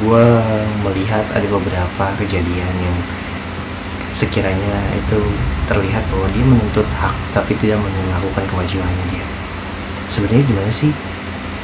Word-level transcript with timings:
gue 0.00 0.26
melihat 0.88 1.24
ada 1.36 1.46
beberapa 1.50 2.04
kejadian 2.16 2.74
yang 2.80 2.98
sekiranya 4.12 4.76
itu 4.96 5.20
terlihat 5.68 6.04
bahwa 6.12 6.28
dia 6.32 6.44
menuntut 6.44 6.88
hak 7.00 7.12
tapi 7.36 7.52
tidak 7.60 7.80
melakukan 7.80 8.44
kewajibannya 8.48 9.06
dia. 9.12 9.24
Sebenarnya 10.08 10.44
gimana 10.48 10.70
sih? 10.72 10.92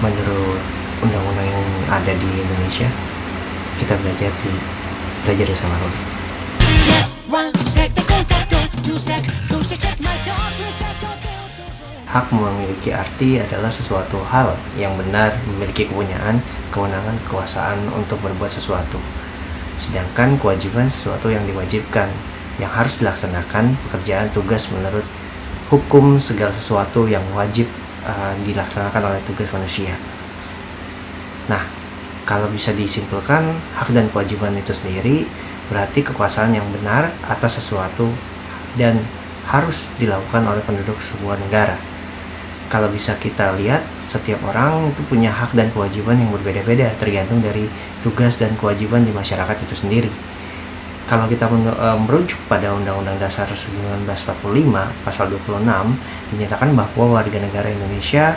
Menurut 0.04 0.60
undang-undang 1.02 1.46
yang 1.46 1.66
ada 1.90 2.10
di 2.10 2.28
Indonesia 2.42 2.90
kita 3.79 3.95
belajar 4.02 4.30
di 4.42 4.52
belajar 5.22 5.46
bersama 5.46 5.74
Rodi 5.79 6.02
Yes, 6.90 7.14
Hak 12.09 12.32
memiliki 12.32 12.88
arti 12.88 13.36
adalah 13.36 13.68
sesuatu 13.68 14.16
hal 14.32 14.57
yang 14.80 14.96
benar 14.96 15.29
memiliki 15.45 15.84
kepunyaan, 15.84 16.40
kewenangan, 16.72 17.12
kekuasaan 17.29 17.84
untuk 17.93 18.16
berbuat 18.25 18.48
sesuatu. 18.48 18.96
Sedangkan 19.76 20.40
kewajiban 20.40 20.89
sesuatu 20.89 21.29
yang 21.29 21.44
diwajibkan, 21.44 22.08
yang 22.57 22.72
harus 22.72 22.96
dilaksanakan 23.04 23.76
pekerjaan 23.84 24.32
tugas 24.32 24.72
menurut 24.72 25.04
hukum 25.68 26.17
segala 26.17 26.48
sesuatu 26.48 27.04
yang 27.04 27.21
wajib 27.36 27.68
uh, 28.09 28.32
dilaksanakan 28.40 29.12
oleh 29.12 29.20
tugas 29.29 29.53
manusia. 29.53 29.93
Nah, 31.53 31.61
kalau 32.25 32.48
bisa 32.48 32.72
disimpulkan, 32.72 33.53
hak 33.77 33.92
dan 33.92 34.09
kewajiban 34.09 34.56
itu 34.56 34.72
sendiri 34.72 35.28
berarti 35.69 36.00
kekuasaan 36.00 36.56
yang 36.56 36.64
benar 36.72 37.12
atas 37.28 37.61
sesuatu 37.61 38.09
dan 38.81 38.97
harus 39.53 39.84
dilakukan 40.00 40.48
oleh 40.48 40.64
penduduk 40.64 40.97
sebuah 41.05 41.36
negara 41.45 41.77
kalau 42.69 42.89
bisa 42.92 43.17
kita 43.17 43.56
lihat 43.56 43.81
setiap 44.05 44.41
orang 44.45 44.92
itu 44.92 45.00
punya 45.09 45.33
hak 45.33 45.56
dan 45.56 45.72
kewajiban 45.72 46.20
yang 46.20 46.28
berbeda-beda 46.33 46.92
tergantung 47.00 47.41
dari 47.41 47.64
tugas 48.05 48.36
dan 48.36 48.53
kewajiban 48.61 49.05
di 49.05 49.12
masyarakat 49.12 49.56
itu 49.64 49.75
sendiri. 49.75 50.12
Kalau 51.09 51.25
kita 51.25 51.48
e, 51.48 51.89
merujuk 52.05 52.37
pada 52.53 52.69
Undang-Undang 52.77 53.17
Dasar 53.17 53.48
1945 53.48 54.45
pasal 55.09 55.33
26 55.33 55.65
dinyatakan 56.37 56.77
bahwa 56.77 57.17
warga 57.17 57.39
negara 57.41 57.73
Indonesia 57.73 58.37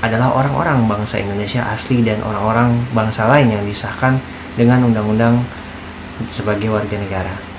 adalah 0.00 0.32
orang-orang 0.32 0.88
bangsa 0.88 1.20
Indonesia 1.20 1.60
asli 1.68 2.00
dan 2.00 2.24
orang-orang 2.24 2.72
bangsa 2.96 3.28
lain 3.28 3.52
yang 3.52 3.64
disahkan 3.68 4.16
dengan 4.56 4.88
undang-undang 4.88 5.44
sebagai 6.32 6.72
warga 6.72 6.96
negara 6.96 7.55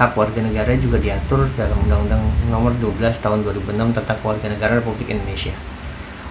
hak 0.00 0.16
warga 0.16 0.40
negara 0.40 0.72
juga 0.80 0.96
diatur 0.96 1.44
dalam 1.60 1.76
Undang-Undang 1.84 2.24
Nomor 2.48 2.72
12 2.80 3.04
Tahun 3.20 3.44
2006 3.44 3.92
tentang 3.92 4.16
Warga 4.24 4.48
Negara 4.48 4.80
Republik 4.80 5.12
Indonesia. 5.12 5.52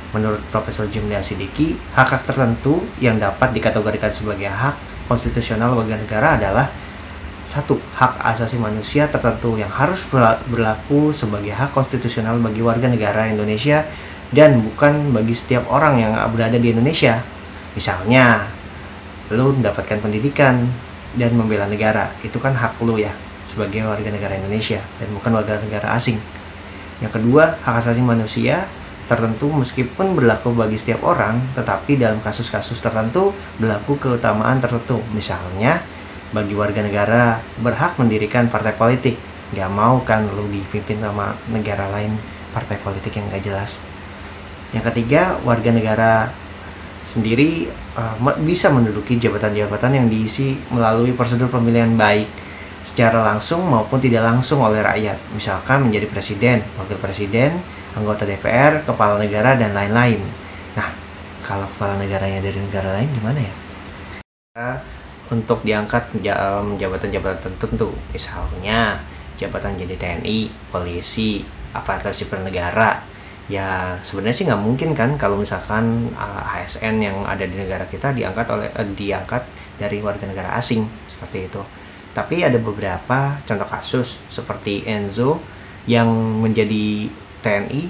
Menurut 0.09 0.41
Profesor 0.49 0.89
Jimli 0.89 1.13
Asidiki, 1.13 1.77
hak-hak 1.93 2.25
tertentu 2.25 2.81
yang 2.97 3.21
dapat 3.21 3.53
dikategorikan 3.53 4.09
sebagai 4.09 4.49
hak 4.49 4.73
konstitusional 5.05 5.77
warga 5.77 6.01
negara 6.01 6.41
adalah 6.41 6.65
satu 7.45 7.77
hak 7.93 8.17
asasi 8.33 8.57
manusia 8.57 9.05
tertentu 9.05 9.53
yang 9.53 9.69
harus 9.69 10.01
berlaku 10.49 11.13
sebagai 11.13 11.53
hak 11.53 11.69
konstitusional 11.69 12.41
bagi 12.41 12.65
warga 12.65 12.89
negara 12.89 13.29
Indonesia 13.29 13.85
dan 14.33 14.65
bukan 14.65 15.13
bagi 15.13 15.37
setiap 15.37 15.69
orang 15.69 16.01
yang 16.01 16.17
berada 16.33 16.57
di 16.57 16.73
Indonesia. 16.73 17.21
Misalnya, 17.77 18.49
lu 19.29 19.53
mendapatkan 19.53 20.01
pendidikan 20.01 20.57
dan 21.13 21.37
membela 21.37 21.69
negara, 21.69 22.09
itu 22.25 22.41
kan 22.41 22.57
hak 22.57 22.81
lu 22.81 22.97
ya 22.97 23.13
sebagai 23.49 23.81
warga 23.81 24.13
negara 24.13 24.37
Indonesia 24.37 24.77
dan 25.01 25.09
bukan 25.09 25.33
warga 25.33 25.57
negara 25.57 25.97
asing. 25.97 26.21
Yang 27.01 27.17
kedua, 27.17 27.57
hak 27.65 27.81
asasi 27.81 28.05
manusia 28.05 28.69
tertentu 29.09 29.49
meskipun 29.49 30.13
berlaku 30.13 30.53
bagi 30.53 30.77
setiap 30.77 31.01
orang, 31.01 31.41
tetapi 31.57 31.97
dalam 31.97 32.21
kasus-kasus 32.21 32.77
tertentu 32.77 33.33
berlaku 33.57 33.97
keutamaan 33.97 34.61
tertentu. 34.61 35.01
Misalnya, 35.17 35.81
bagi 36.29 36.53
warga 36.53 36.85
negara 36.85 37.41
berhak 37.57 37.97
mendirikan 37.97 38.45
partai 38.53 38.77
politik. 38.77 39.17
Gak 39.49 39.71
mau 39.73 40.05
kan 40.05 40.29
lu 40.29 40.45
dipimpin 40.53 41.01
sama 41.01 41.33
negara 41.49 41.89
lain 41.89 42.13
partai 42.53 42.77
politik 42.77 43.17
yang 43.17 43.25
gak 43.33 43.41
jelas. 43.41 43.81
Yang 44.69 44.93
ketiga, 44.93 45.41
warga 45.41 45.73
negara 45.73 46.29
sendiri 47.09 47.65
uh, 47.97 48.13
bisa 48.45 48.69
menduduki 48.69 49.17
jabatan-jabatan 49.17 49.97
yang 49.97 50.05
diisi 50.05 50.53
melalui 50.69 51.17
prosedur 51.17 51.49
pemilihan 51.49 51.97
baik 51.97 52.29
secara 52.85 53.21
langsung 53.23 53.63
maupun 53.65 53.99
tidak 53.99 54.25
langsung 54.25 54.63
oleh 54.63 54.83
rakyat, 54.83 55.17
misalkan 55.35 55.87
menjadi 55.87 56.07
presiden, 56.09 56.57
wakil 56.75 56.97
presiden, 56.99 57.59
anggota 57.95 58.23
DPR, 58.27 58.83
kepala 58.83 59.19
negara, 59.19 59.55
dan 59.55 59.75
lain-lain. 59.75 60.19
Nah, 60.77 60.89
kalau 61.43 61.65
kepala 61.75 61.97
negaranya 61.97 62.43
dari 62.43 62.59
negara 62.59 62.95
lain 62.99 63.09
gimana 63.15 63.39
ya? 63.39 63.53
Untuk 65.29 65.61
diangkat 65.61 66.19
jabatan-jabatan 66.77 67.39
tertentu, 67.39 67.93
misalnya 68.11 68.97
jabatan 69.37 69.77
jadi 69.77 69.95
TNI, 69.95 70.49
polisi, 70.73 71.45
aparatur 71.71 72.11
sipil 72.11 72.41
negara, 72.41 72.99
ya 73.49 73.97
sebenarnya 74.05 74.37
sih 74.37 74.45
nggak 74.45 74.61
mungkin 74.61 74.89
kan 74.93 75.17
kalau 75.17 75.33
misalkan 75.33 76.13
ASN 76.21 77.01
yang 77.01 77.17
ada 77.25 77.41
di 77.49 77.57
negara 77.57 77.81
kita 77.89 78.13
diangkat 78.13 78.45
oleh 78.45 78.69
eh, 78.69 78.89
diangkat 78.93 79.41
dari 79.81 79.97
warga 80.05 80.29
negara 80.29 80.53
asing 80.53 80.85
seperti 81.09 81.49
itu 81.49 81.61
tapi 82.19 82.43
ada 82.43 82.59
beberapa 82.59 83.39
contoh 83.47 83.63
kasus 83.71 84.19
seperti 84.27 84.83
Enzo 84.83 85.39
yang 85.87 86.11
menjadi 86.43 87.07
TNI 87.39 87.87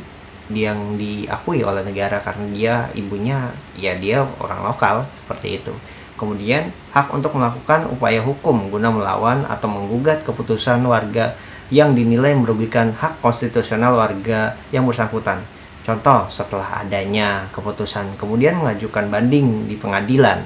yang 0.54 1.02
diakui 1.02 1.66
oleh 1.66 1.82
negara 1.82 2.22
karena 2.22 2.46
dia 2.54 2.76
ibunya 2.94 3.50
ya 3.74 3.98
dia 3.98 4.22
orang 4.38 4.62
lokal 4.70 5.10
seperti 5.26 5.58
itu. 5.58 5.74
Kemudian 6.14 6.70
hak 6.94 7.10
untuk 7.10 7.34
melakukan 7.34 7.90
upaya 7.90 8.22
hukum 8.22 8.70
guna 8.70 8.94
melawan 8.94 9.50
atau 9.50 9.66
menggugat 9.66 10.22
keputusan 10.22 10.86
warga 10.86 11.34
yang 11.74 11.98
dinilai 11.98 12.38
merugikan 12.38 12.94
hak 12.94 13.18
konstitusional 13.26 13.98
warga 13.98 14.54
yang 14.70 14.86
bersangkutan. 14.86 15.42
Contoh, 15.82 16.30
setelah 16.30 16.86
adanya 16.86 17.50
keputusan 17.50 18.14
kemudian 18.22 18.62
mengajukan 18.62 19.10
banding 19.10 19.66
di 19.66 19.74
pengadilan, 19.74 20.46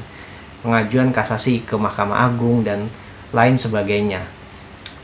pengajuan 0.63 1.11
kasasi 1.11 1.67
ke 1.67 1.75
Mahkamah 1.75 2.31
Agung 2.31 2.63
dan 2.63 2.87
lain 3.33 3.57
sebagainya. 3.57 4.21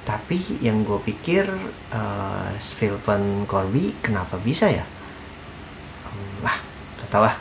Tapi 0.06 0.62
yang 0.64 0.86
gue 0.86 0.98
pikir 1.04 1.50
uh, 1.94 2.50
Stephen 2.58 3.46
Corby 3.46 3.98
kenapa 4.02 4.40
bisa 4.42 4.70
ya? 4.70 4.86
Tau 7.10 7.26
lah. 7.26 7.36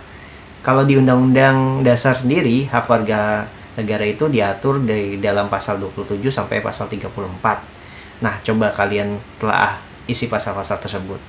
Kalau 0.64 0.82
di 0.88 0.96
undang-undang 0.96 1.84
dasar 1.84 2.16
sendiri 2.16 2.66
hak 2.66 2.88
warga 2.88 3.46
negara 3.78 4.02
itu 4.02 4.26
diatur 4.26 4.82
dari 4.82 5.20
dalam 5.22 5.46
pasal 5.46 5.78
27 5.78 6.18
sampai 6.34 6.58
pasal 6.58 6.90
34 6.90 7.78
nah 8.18 8.34
coba 8.42 8.74
kalian 8.74 9.14
telah 9.38 9.78
isi 10.10 10.26
pasal-pasal 10.26 10.82
tersebut. 10.82 11.20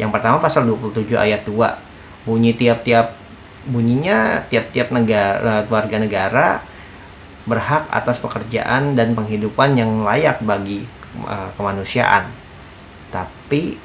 Yang 0.00 0.10
pertama 0.16 0.40
pasal 0.40 0.64
27 0.64 1.12
ayat 1.12 1.44
2 1.44 2.24
bunyi 2.24 2.56
tiap-tiap 2.56 3.12
bunyinya 3.68 4.48
tiap-tiap 4.48 4.88
negara 4.94 5.68
warga 5.68 6.00
negara 6.00 6.64
berhak 7.48 7.88
atas 7.88 8.20
pekerjaan 8.20 8.92
dan 8.92 9.16
penghidupan 9.16 9.74
yang 9.74 10.04
layak 10.04 10.44
bagi 10.44 10.84
uh, 11.24 11.48
kemanusiaan. 11.56 12.28
Tapi 13.08 13.80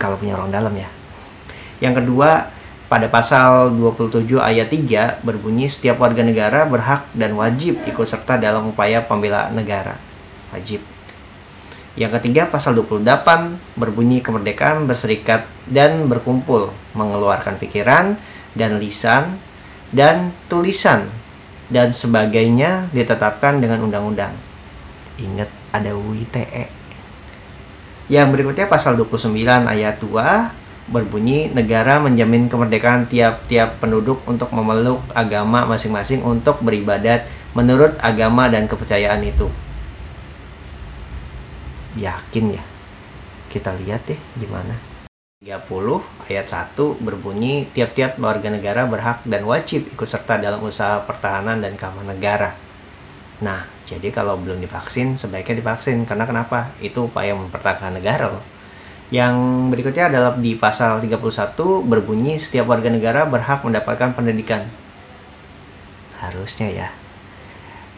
kalau 0.00 0.16
punya 0.16 0.40
orang 0.40 0.48
dalam 0.48 0.72
ya. 0.72 0.88
Yang 1.84 2.02
kedua, 2.02 2.48
pada 2.88 3.04
pasal 3.12 3.76
27 3.76 4.40
ayat 4.40 4.72
3 4.72 5.20
berbunyi 5.20 5.68
setiap 5.68 6.00
warga 6.00 6.24
negara 6.24 6.64
berhak 6.64 7.04
dan 7.12 7.36
wajib 7.36 7.76
ikut 7.84 8.06
serta 8.08 8.40
dalam 8.40 8.72
upaya 8.72 9.04
pembelaan 9.04 9.52
negara. 9.52 10.00
Wajib. 10.56 10.80
Yang 11.98 12.22
ketiga, 12.22 12.48
pasal 12.48 12.78
28 12.78 13.58
berbunyi 13.76 14.24
kemerdekaan 14.24 14.88
berserikat 14.88 15.44
dan 15.68 16.08
berkumpul, 16.08 16.72
mengeluarkan 16.96 17.60
pikiran 17.60 18.16
dan 18.56 18.80
lisan 18.80 19.36
dan 19.92 20.32
tulisan 20.48 21.10
dan 21.68 21.92
sebagainya 21.92 22.88
ditetapkan 22.92 23.60
dengan 23.60 23.84
undang-undang. 23.84 24.32
Ingat 25.20 25.48
ada 25.72 25.92
UITE. 25.92 26.68
Yang 28.08 28.28
berikutnya 28.32 28.66
pasal 28.72 28.96
29 28.96 29.36
ayat 29.68 30.00
2 30.00 30.88
berbunyi 30.88 31.52
negara 31.52 32.00
menjamin 32.00 32.48
kemerdekaan 32.48 33.04
tiap-tiap 33.04 33.76
penduduk 33.76 34.24
untuk 34.24 34.48
memeluk 34.56 35.04
agama 35.12 35.68
masing-masing 35.68 36.24
untuk 36.24 36.64
beribadat 36.64 37.28
menurut 37.52 37.92
agama 38.00 38.48
dan 38.48 38.64
kepercayaan 38.64 39.20
itu. 39.20 39.52
Yakin 42.00 42.56
ya? 42.56 42.64
Kita 43.52 43.76
lihat 43.76 44.08
deh 44.08 44.20
gimana. 44.40 44.87
30 45.38 46.02
ayat 46.26 46.50
1 46.50 46.98
berbunyi 46.98 47.70
tiap-tiap 47.70 48.18
warga 48.18 48.50
negara 48.50 48.90
berhak 48.90 49.22
dan 49.22 49.46
wajib 49.46 49.86
ikut 49.86 50.02
serta 50.02 50.34
dalam 50.34 50.58
usaha 50.66 50.98
pertahanan 51.06 51.62
dan 51.62 51.78
keamanan 51.78 52.18
negara. 52.18 52.58
Nah, 53.46 53.62
jadi 53.86 54.10
kalau 54.10 54.34
belum 54.34 54.58
divaksin 54.58 55.14
sebaiknya 55.14 55.62
divaksin 55.62 56.02
karena 56.10 56.26
kenapa? 56.26 56.74
Itu 56.82 57.06
upaya 57.06 57.38
mempertahankan 57.38 58.02
negara 58.02 58.34
loh. 58.34 58.42
Yang 59.14 59.38
berikutnya 59.70 60.10
adalah 60.10 60.34
di 60.34 60.58
pasal 60.58 60.98
31 61.06 61.86
berbunyi 61.86 62.42
setiap 62.42 62.66
warga 62.66 62.90
negara 62.90 63.22
berhak 63.22 63.62
mendapatkan 63.62 64.18
pendidikan. 64.18 64.66
harusnya 66.18 66.66
ya 66.66 66.88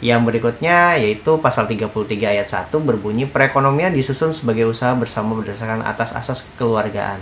yang 0.01 0.25
berikutnya 0.25 0.97
yaitu 0.97 1.37
pasal 1.45 1.69
33 1.69 1.93
ayat 2.25 2.49
1 2.49 2.73
berbunyi 2.81 3.29
perekonomian 3.29 3.93
disusun 3.93 4.33
sebagai 4.33 4.65
usaha 4.65 4.97
bersama 4.97 5.37
berdasarkan 5.37 5.85
atas 5.85 6.17
asas 6.17 6.49
kekeluargaan. 6.53 7.21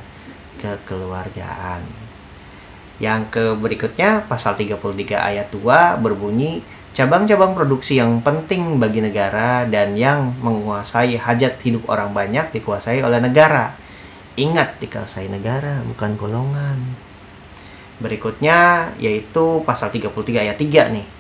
Kekeluargaan. 0.63 1.83
Yang 3.03 3.23
ke 3.35 3.45
berikutnya 3.59 4.23
pasal 4.31 4.55
33 4.55 4.79
ayat 5.19 5.51
2 5.51 5.99
berbunyi 5.99 6.63
cabang-cabang 6.95 7.59
produksi 7.59 7.99
yang 7.99 8.23
penting 8.23 8.79
bagi 8.79 9.03
negara 9.03 9.67
dan 9.67 9.99
yang 9.99 10.39
menguasai 10.39 11.19
hajat 11.19 11.59
hidup 11.67 11.91
orang 11.91 12.15
banyak 12.15 12.47
dikuasai 12.55 13.03
oleh 13.03 13.19
negara. 13.19 13.75
Ingat 14.39 14.79
dikuasai 14.79 15.27
negara 15.27 15.83
bukan 15.83 16.15
golongan. 16.15 16.79
Berikutnya 17.99 18.91
yaitu 19.03 19.67
pasal 19.67 19.91
33 19.91 20.47
ayat 20.47 20.55
3 20.55 20.95
nih 20.95 21.18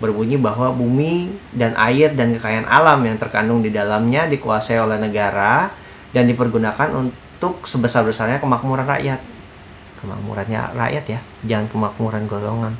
berbunyi 0.00 0.40
bahwa 0.40 0.72
bumi 0.72 1.28
dan 1.52 1.76
air 1.76 2.16
dan 2.16 2.32
kekayaan 2.32 2.64
alam 2.66 3.04
yang 3.04 3.20
terkandung 3.20 3.60
di 3.60 3.68
dalamnya 3.68 4.24
dikuasai 4.26 4.80
oleh 4.80 4.96
negara 4.96 5.68
dan 6.16 6.24
dipergunakan 6.26 6.88
untuk 6.96 7.68
sebesar-besarnya 7.68 8.40
kemakmuran 8.40 8.88
rakyat. 8.88 9.20
Kemakmurannya 10.00 10.72
rakyat 10.72 11.04
ya, 11.04 11.20
jangan 11.44 11.68
kemakmuran 11.68 12.24
golongan. 12.24 12.72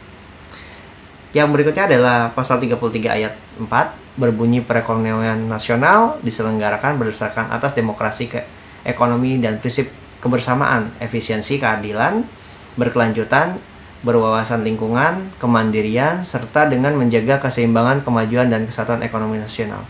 Yang 1.31 1.49
berikutnya 1.55 1.87
adalah 1.87 2.33
pasal 2.35 2.59
33 2.59 2.81
ayat 3.07 3.37
4 3.63 4.19
berbunyi 4.19 4.65
perekonomian 4.67 5.47
nasional 5.47 6.19
diselenggarakan 6.27 6.99
berdasarkan 6.99 7.55
atas 7.55 7.79
demokrasi 7.79 8.27
ke 8.27 8.43
ekonomi 8.83 9.39
dan 9.39 9.63
prinsip 9.63 9.93
kebersamaan, 10.19 10.91
efisiensi, 10.99 11.63
keadilan, 11.63 12.27
berkelanjutan, 12.75 13.57
berwawasan 14.01 14.65
lingkungan, 14.65 15.29
kemandirian, 15.37 16.25
serta 16.25 16.69
dengan 16.69 16.97
menjaga 16.97 17.37
keseimbangan, 17.41 18.01
kemajuan, 18.01 18.49
dan 18.49 18.65
kesatuan 18.65 19.05
ekonomi 19.05 19.37
nasional. 19.37 19.85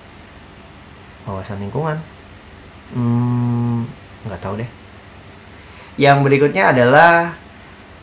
Wawasan 1.29 1.63
lingkungan? 1.63 1.99
Hmm, 2.91 3.87
nggak 4.27 4.41
tahu 4.43 4.59
deh. 4.59 4.71
Yang 5.95 6.19
berikutnya 6.27 6.75
adalah 6.75 7.39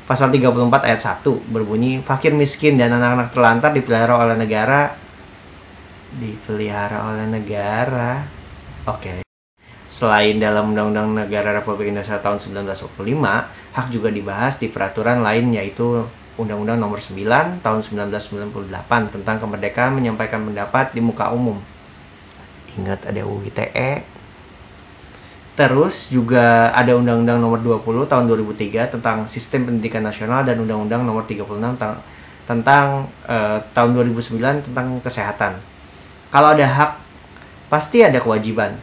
pasal 0.07 0.31
34 0.31 0.87
ayat 0.87 1.01
1 1.03 1.51
berbunyi 1.51 1.99
fakir 1.99 2.31
miskin 2.31 2.79
dan 2.79 2.95
anak-anak 2.95 3.35
terlantar 3.35 3.75
dipelihara 3.75 4.15
oleh 4.15 4.39
negara 4.39 4.95
dipelihara 6.15 7.11
oleh 7.11 7.27
negara. 7.27 8.23
Oke. 8.87 9.27
Selain 9.87 10.35
dalam 10.39 10.71
Undang-Undang 10.71 11.27
Negara 11.27 11.55
Republik 11.55 11.91
Indonesia 11.91 12.19
tahun 12.19 12.39
1945, 12.39 12.95
hak 13.77 13.93
juga 13.93 14.09
dibahas 14.09 14.57
di 14.57 14.73
peraturan 14.73 15.21
lain 15.21 15.53
yaitu 15.53 16.01
Undang-Undang 16.41 16.81
Nomor 16.81 16.97
9 16.97 17.61
Tahun 17.61 17.79
1998 17.85 19.13
tentang 19.13 19.37
kemerdekaan 19.37 19.93
menyampaikan 19.93 20.41
pendapat 20.41 20.97
di 20.97 21.01
muka 21.01 21.29
umum. 21.29 21.61
Ingat 22.73 23.05
ada 23.05 23.21
UU 23.21 23.45
ITE. 23.53 24.01
Terus 25.57 26.09
juga 26.09 26.73
ada 26.73 26.93
Undang-Undang 26.97 27.37
Nomor 27.37 27.61
20 27.61 28.09
Tahun 28.09 28.25
2003 28.29 28.97
tentang 28.97 29.25
Sistem 29.29 29.69
Pendidikan 29.69 30.01
Nasional 30.01 30.41
dan 30.41 30.57
Undang-Undang 30.61 31.05
Nomor 31.05 31.25
36 31.29 31.45
ta 31.77 31.97
tentang 32.49 33.05
eh, 33.29 33.59
tahun 33.77 33.93
2009 33.93 34.69
tentang 34.69 34.87
kesehatan. 35.05 35.57
Kalau 36.33 36.53
ada 36.53 36.65
hak 36.65 36.91
pasti 37.69 38.05
ada 38.05 38.17
kewajiban. 38.21 38.77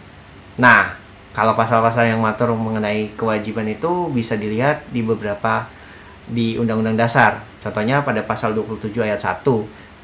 Nah, 0.58 1.04
kalau 1.34 1.58
pasal-pasal 1.58 2.06
yang 2.06 2.22
mengatur 2.22 2.54
mengenai 2.54 3.10
kewajiban 3.19 3.66
itu 3.66 4.06
bisa 4.14 4.38
dilihat 4.38 4.86
di 4.94 5.02
beberapa 5.02 5.66
di 6.31 6.54
Undang-Undang 6.56 6.94
Dasar. 6.94 7.42
Contohnya 7.58 8.06
pada 8.06 8.22
pasal 8.22 8.54
27 8.54 9.02
ayat 9.02 9.19
1 9.19 9.42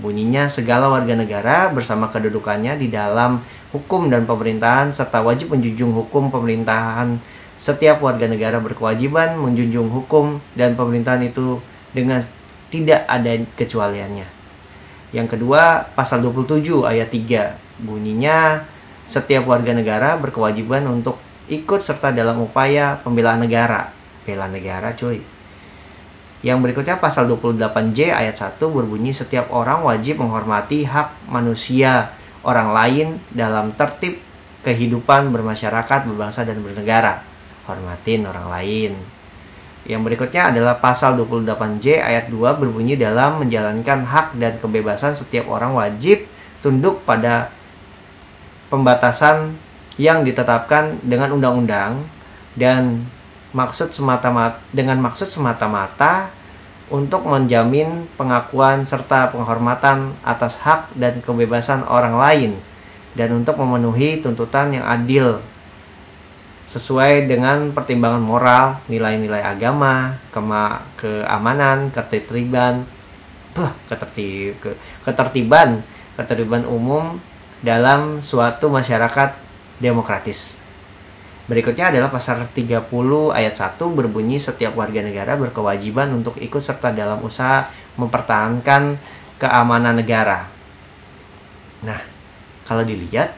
bunyinya 0.00 0.50
segala 0.50 0.90
warga 0.90 1.12
negara 1.14 1.70
bersama 1.70 2.10
kedudukannya 2.10 2.80
di 2.80 2.90
dalam 2.90 3.44
hukum 3.70 4.10
dan 4.10 4.26
pemerintahan 4.26 4.90
serta 4.90 5.20
wajib 5.22 5.52
menjunjung 5.54 5.92
hukum 5.92 6.32
pemerintahan 6.32 7.20
setiap 7.60 8.00
warga 8.00 8.24
negara 8.24 8.56
berkewajiban 8.58 9.36
menjunjung 9.36 9.92
hukum 9.92 10.40
dan 10.56 10.72
pemerintahan 10.74 11.28
itu 11.28 11.60
dengan 11.92 12.24
tidak 12.72 13.04
ada 13.06 13.36
kecualiannya. 13.54 14.24
Yang 15.12 15.36
kedua, 15.36 15.90
pasal 15.92 16.24
27 16.24 16.88
ayat 16.88 17.12
3 17.12 17.84
bunyinya 17.84 18.64
setiap 19.10 19.50
warga 19.50 19.74
negara 19.74 20.14
berkewajiban 20.14 20.86
untuk 20.86 21.18
ikut 21.50 21.82
serta 21.82 22.14
dalam 22.14 22.38
upaya 22.38 23.02
pembelaan 23.02 23.42
negara. 23.42 23.90
Bela 24.22 24.46
negara, 24.46 24.94
cuy. 24.94 25.18
Yang 26.40 26.58
berikutnya 26.62 26.96
pasal 26.96 27.28
28J 27.28 28.14
ayat 28.16 28.38
1 28.38 28.62
berbunyi 28.62 29.12
setiap 29.12 29.52
orang 29.52 29.84
wajib 29.84 30.22
menghormati 30.22 30.88
hak 30.88 31.28
manusia 31.28 32.14
orang 32.40 32.72
lain 32.72 33.20
dalam 33.28 33.76
tertib 33.76 34.16
kehidupan 34.64 35.28
bermasyarakat, 35.34 36.08
berbangsa 36.08 36.46
dan 36.48 36.64
bernegara. 36.64 37.20
Hormatin 37.68 38.24
orang 38.24 38.48
lain. 38.48 38.92
Yang 39.84 40.00
berikutnya 40.06 40.52
adalah 40.52 40.80
pasal 40.80 41.16
28J 41.18 42.00
ayat 42.00 42.32
2 42.32 42.56
berbunyi 42.56 42.96
dalam 42.96 43.44
menjalankan 43.44 44.06
hak 44.06 44.38
dan 44.38 44.56
kebebasan 44.60 45.16
setiap 45.16 45.48
orang 45.48 45.76
wajib 45.76 46.24
tunduk 46.60 47.04
pada 47.04 47.52
pembatasan 48.70 49.58
yang 49.98 50.22
ditetapkan 50.24 50.96
dengan 51.02 51.34
undang-undang 51.34 52.00
dan 52.56 53.04
maksud 53.50 53.90
semata-mata 53.90 54.62
dengan 54.70 55.02
maksud 55.02 55.26
semata-mata 55.26 56.30
untuk 56.90 57.26
menjamin 57.26 58.06
pengakuan 58.14 58.82
serta 58.86 59.30
penghormatan 59.30 60.14
atas 60.22 60.58
hak 60.62 60.90
dan 60.94 61.18
kebebasan 61.22 61.86
orang 61.86 62.18
lain 62.18 62.52
dan 63.14 63.34
untuk 63.34 63.58
memenuhi 63.58 64.22
tuntutan 64.22 64.70
yang 64.70 64.86
adil 64.86 65.42
sesuai 66.70 67.26
dengan 67.26 67.74
pertimbangan 67.74 68.22
moral, 68.22 68.78
nilai-nilai 68.86 69.42
agama, 69.42 70.14
kema 70.30 70.86
keamanan, 70.94 71.90
ketertiban, 71.90 72.86
ketertib, 73.90 74.54
ke, 74.62 74.78
ketertiban, 75.02 75.82
ketertiban 76.14 76.62
umum 76.70 77.18
dalam 77.60 78.24
suatu 78.24 78.72
masyarakat 78.72 79.36
demokratis. 79.80 80.60
Berikutnya 81.50 81.90
adalah 81.90 82.14
pasal 82.14 82.46
30 82.46 82.86
ayat 83.34 83.54
1 83.58 83.74
berbunyi 83.90 84.38
setiap 84.38 84.78
warga 84.78 85.02
negara 85.02 85.34
berkewajiban 85.34 86.14
untuk 86.14 86.38
ikut 86.38 86.62
serta 86.62 86.94
dalam 86.94 87.18
usaha 87.26 87.66
mempertahankan 87.98 88.94
keamanan 89.40 89.98
negara. 89.98 90.46
Nah, 91.82 91.98
kalau 92.68 92.86
dilihat 92.86 93.34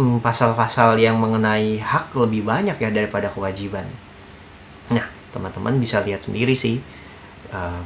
hmm, 0.00 0.24
pasal-pasal 0.24 0.96
yang 0.96 1.20
mengenai 1.20 1.78
hak 1.84 2.16
lebih 2.16 2.48
banyak 2.48 2.80
ya 2.80 2.90
daripada 2.90 3.28
kewajiban. 3.28 3.84
Nah, 4.88 5.04
teman-teman 5.36 5.76
bisa 5.76 6.00
lihat 6.00 6.24
sendiri 6.24 6.56
sih 6.56 6.80
uh, 7.52 7.82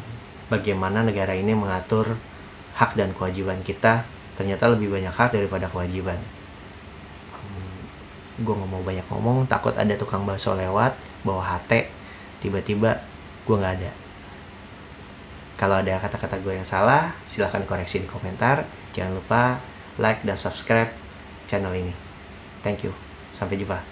bagaimana 0.52 1.02
negara 1.02 1.34
ini 1.34 1.50
mengatur 1.50 2.14
hak 2.78 2.94
dan 2.94 3.10
kewajiban 3.10 3.58
kita 3.66 4.06
ternyata 4.38 4.70
lebih 4.70 4.94
banyak 4.94 5.10
hak 5.10 5.34
daripada 5.34 5.66
kewajiban. 5.66 6.14
Gue 8.38 8.54
nggak 8.54 8.70
mau 8.70 8.78
banyak 8.86 9.02
ngomong 9.10 9.50
takut 9.50 9.74
ada 9.74 9.90
tukang 9.98 10.22
bakso 10.22 10.54
lewat 10.54 10.94
bawa 11.26 11.42
HT 11.42 11.90
tiba-tiba 12.38 13.02
gue 13.42 13.56
nggak 13.58 13.74
ada. 13.82 13.90
Kalau 15.58 15.82
ada 15.82 15.98
kata-kata 15.98 16.38
gue 16.38 16.54
yang 16.54 16.62
salah 16.62 17.10
silahkan 17.26 17.66
koreksi 17.66 17.98
di 17.98 18.06
komentar. 18.06 18.62
Jangan 18.94 19.18
lupa 19.18 19.58
like 19.98 20.22
dan 20.22 20.38
subscribe 20.38 20.94
channel 21.50 21.74
ini. 21.74 21.90
Thank 22.62 22.86
you. 22.86 22.94
Sampai 23.34 23.58
jumpa 23.58 23.82